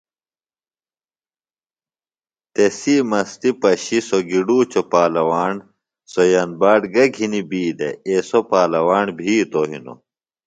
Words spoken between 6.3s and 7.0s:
یمباٹ